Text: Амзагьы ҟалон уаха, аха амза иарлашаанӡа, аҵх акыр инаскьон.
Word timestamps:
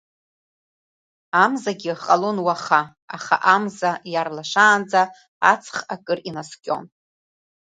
Амзагьы 1.43 1.93
ҟалон 2.03 2.37
уаха, 2.45 2.81
аха 3.15 3.35
амза 3.53 3.91
иарлашаанӡа, 4.13 5.01
аҵх 5.51 5.77
акыр 5.93 6.19
инаскьон. 6.29 6.83